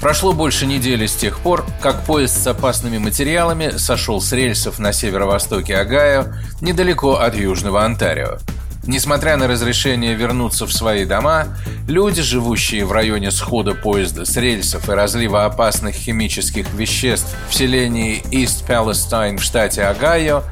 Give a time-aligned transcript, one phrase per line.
[0.00, 4.92] Прошло больше недели с тех пор, как поезд с опасными материалами сошел с рельсов на
[4.92, 8.38] северо-востоке Огайо, недалеко от Южного Онтарио.
[8.86, 11.46] Несмотря на разрешение вернуться в свои дома,
[11.88, 18.22] люди, живущие в районе схода поезда с рельсов и разлива опасных химических веществ в селении
[18.30, 20.42] East Palestine в штате Огайо,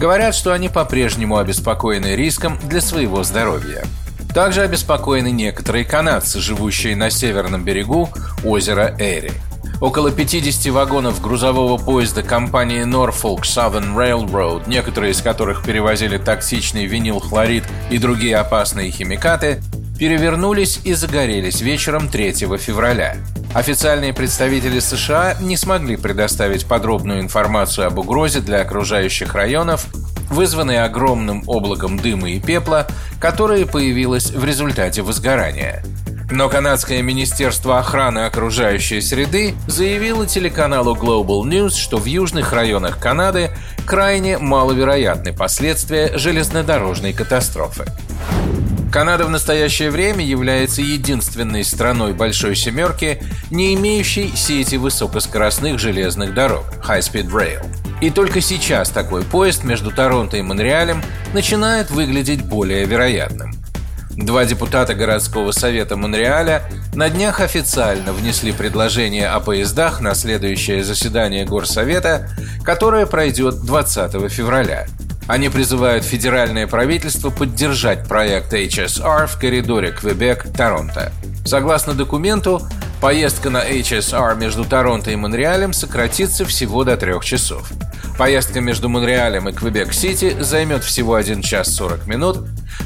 [0.00, 3.84] говорят, что они по-прежнему обеспокоены риском для своего здоровья.
[4.36, 8.10] Также обеспокоены некоторые канадцы, живущие на северном берегу
[8.44, 9.32] озера Эри.
[9.80, 17.64] Около 50 вагонов грузового поезда компании Norfolk Southern Railroad, некоторые из которых перевозили токсичный винилхлорид
[17.88, 19.62] и другие опасные химикаты,
[19.98, 23.16] перевернулись и загорелись вечером 3 февраля.
[23.54, 29.86] Официальные представители США не смогли предоставить подробную информацию об угрозе для окружающих районов
[30.30, 32.86] вызванные огромным облаком дыма и пепла,
[33.20, 35.82] которое появилось в результате возгорания.
[36.30, 43.50] Но канадское министерство охраны окружающей среды заявило телеканалу Global News, что в южных районах Канады
[43.86, 47.84] крайне маловероятны последствия железнодорожной катастрофы.
[48.90, 56.64] Канада в настоящее время является единственной страной Большой Семерки, не имеющей сети высокоскоростных железных дорог
[56.82, 57.85] High Speed Rail.
[58.00, 61.02] И только сейчас такой поезд между Торонто и Монреалем
[61.32, 63.52] начинает выглядеть более вероятным.
[64.10, 66.62] Два депутата городского совета Монреаля
[66.94, 72.30] на днях официально внесли предложение о поездах на следующее заседание Горсовета,
[72.64, 74.86] которое пройдет 20 февраля.
[75.28, 81.12] Они призывают федеральное правительство поддержать проект HSR в коридоре Квебек-Торонто.
[81.44, 82.62] Согласно документу,
[83.00, 87.70] поездка на HSR между Торонто и Монреалем сократится всего до трех часов.
[88.18, 92.38] Поездка между Монреалем и Квебек-Сити займет всего 1 час 40 минут,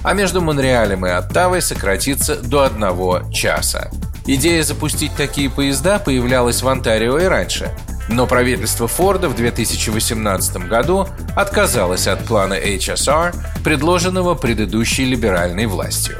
[0.02, 3.90] а между Монреалем и Оттавой сократится до 1 часа.
[4.26, 7.70] Идея запустить такие поезда появлялась в Онтарио и раньше,
[8.08, 16.16] но правительство Форда в 2018 году отказалось от плана HSR, предложенного предыдущей либеральной властью.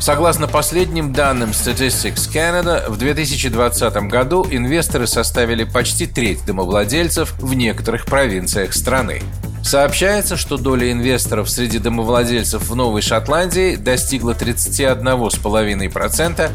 [0.00, 8.06] Согласно последним данным Statistics Canada, в 2020 году инвесторы составили почти треть домовладельцев в некоторых
[8.06, 9.20] провинциях страны.
[9.62, 16.50] Сообщается, что доля инвесторов среди домовладельцев в Новой Шотландии достигла 31,5%,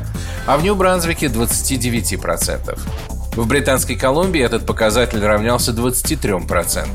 [0.48, 2.80] а в Нью-Бранзвике 29%.
[3.36, 6.88] В Британской Колумбии этот показатель равнялся 23%.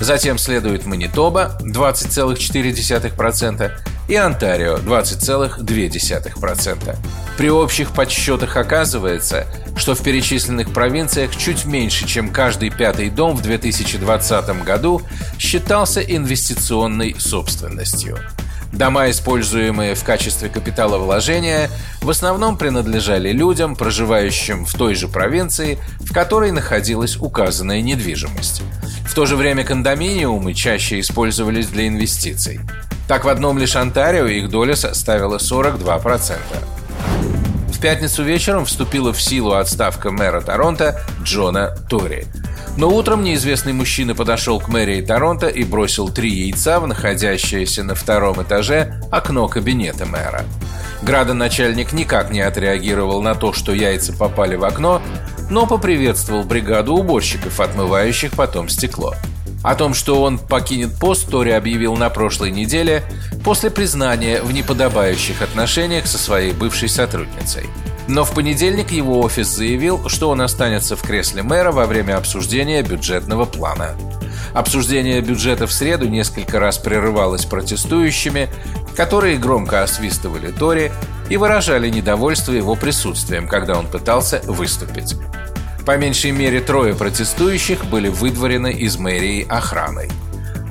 [0.00, 6.96] Затем следует Манитоба 20,4% и Онтарио 20,2%.
[7.36, 9.46] При общих подсчетах оказывается,
[9.76, 15.02] что в перечисленных провинциях чуть меньше, чем каждый пятый дом в 2020 году
[15.38, 18.18] считался инвестиционной собственностью.
[18.72, 21.68] Дома, используемые в качестве капиталовложения,
[22.00, 28.62] в основном принадлежали людям, проживающим в той же провинции, в которой находилась указанная недвижимость.
[29.06, 32.60] В то же время кондоминиумы чаще использовались для инвестиций.
[33.12, 36.38] Так, в одном лишь Онтарио их доля составила 42%.
[37.68, 42.24] В пятницу вечером вступила в силу отставка мэра Торонто Джона Тори–
[42.76, 47.94] но утром неизвестный мужчина подошел к мэрии Торонто и бросил три яйца в находящееся на
[47.94, 50.44] втором этаже окно кабинета мэра.
[51.02, 55.02] Градоначальник никак не отреагировал на то, что яйца попали в окно,
[55.50, 59.14] но поприветствовал бригаду уборщиков, отмывающих потом стекло.
[59.62, 63.04] О том, что он покинет пост, Тори объявил на прошлой неделе
[63.44, 67.66] после признания в неподобающих отношениях со своей бывшей сотрудницей.
[68.08, 72.82] Но в понедельник его офис заявил, что он останется в кресле мэра во время обсуждения
[72.82, 73.94] бюджетного плана.
[74.52, 78.50] Обсуждение бюджета в среду несколько раз прерывалось протестующими,
[78.96, 80.90] которые громко освистывали Тори
[81.30, 85.16] и выражали недовольство его присутствием, когда он пытался выступить.
[85.84, 90.08] По меньшей мере трое протестующих были выдворены из мэрии охраной.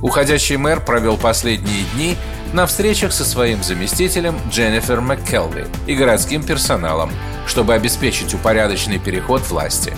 [0.02, 2.16] Уходящий мэр провел последние дни
[2.54, 7.12] на встречах со своим заместителем Дженнифер МакКелви и городским персоналом,
[7.46, 9.94] чтобы обеспечить упорядоченный переход власти.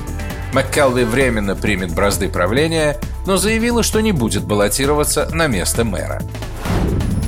[0.51, 6.21] МакКелви временно примет бразды правления, но заявила, что не будет баллотироваться на место мэра.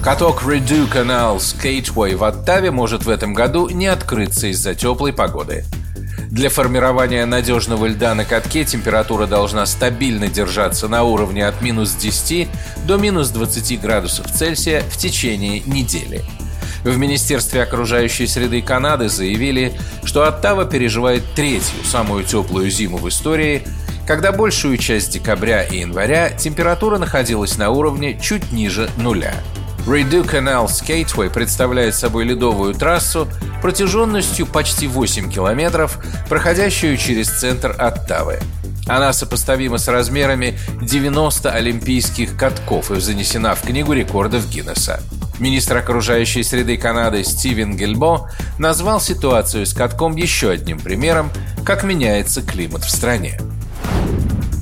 [0.04, 5.66] Каток Redo Canal Skateway в Оттаве может в этом году не открыться из-за теплой погоды.
[6.36, 12.50] Для формирования надежного льда на катке температура должна стабильно держаться на уровне от минус 10
[12.86, 16.26] до минус 20 градусов Цельсия в течение недели.
[16.84, 23.64] В Министерстве окружающей среды Канады заявили, что Оттава переживает третью, самую теплую зиму в истории,
[24.06, 29.36] когда большую часть декабря и января температура находилась на уровне чуть ниже нуля.
[29.86, 33.28] Redo Canal Skateway представляет собой ледовую трассу
[33.62, 38.40] протяженностью почти 8 километров, проходящую через центр Оттавы.
[38.88, 45.02] Она сопоставима с размерами 90 олимпийских катков и занесена в Книгу рекордов Гиннесса.
[45.40, 51.32] Министр окружающей среды Канады Стивен Гельбо назвал ситуацию с катком еще одним примером,
[51.64, 53.40] как меняется климат в стране.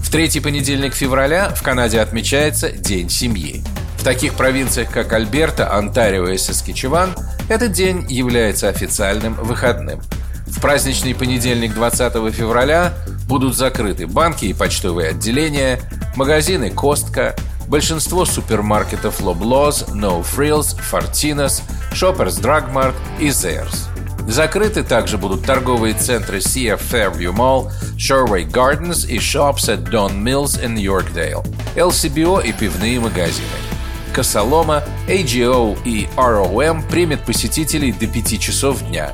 [0.01, 3.63] В третий понедельник февраля в Канаде отмечается День семьи.
[4.03, 7.15] В таких провинциях, как Альберта, Онтарио и Саскичеван,
[7.47, 10.01] этот день является официальным выходным.
[10.45, 12.93] В праздничный понедельник 20 февраля
[13.29, 15.79] будут закрыты банки и почтовые отделения,
[16.17, 17.33] магазины «Костка»,
[17.69, 21.61] большинство супермаркетов Loblaws, No Frills, Fortinas,
[21.93, 23.87] Shoppers Drug Mart и Zayres.
[24.27, 30.61] Закрыты также будут торговые центры CF Fairview Mall, Shoreway Gardens и Shops at Don Mills
[30.61, 31.45] in Yorkdale,
[31.77, 33.72] LCBO и пивные магазины.
[34.13, 39.11] Косолома, AGO и ROM примет посетителей до 5 часов дня.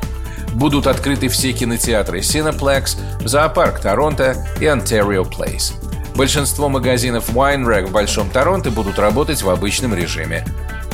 [0.53, 5.73] Будут открыты все кинотеатры Cineplex, зоопарк Торонто и Ontario Place.
[6.15, 10.45] Большинство магазинов Wine Rack в Большом Торонто будут работать в обычном режиме.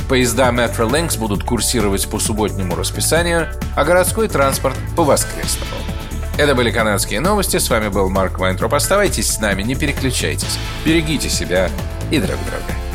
[0.08, 5.72] Поезда Metrolinx будут курсировать по субботнему расписанию, а городской транспорт– по воскресному.
[6.38, 7.56] Это были канадские новости.
[7.56, 8.74] С вами был Марк Вайнтроп.
[8.74, 10.58] Оставайтесь с нами, не переключайтесь.
[10.84, 11.70] Берегите себя
[12.10, 12.85] и друг друга.